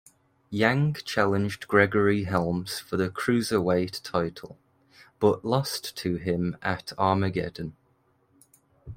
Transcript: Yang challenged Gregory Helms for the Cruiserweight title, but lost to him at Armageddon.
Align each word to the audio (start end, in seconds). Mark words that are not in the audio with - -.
Yang 0.49 0.95
challenged 1.05 1.67
Gregory 1.67 2.23
Helms 2.23 2.79
for 2.79 2.97
the 2.97 3.07
Cruiserweight 3.11 4.01
title, 4.01 4.57
but 5.19 5.45
lost 5.45 5.95
to 5.97 6.15
him 6.15 6.57
at 6.63 6.91
Armageddon. 6.97 7.75